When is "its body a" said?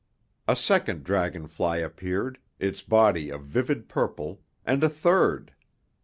2.57-3.37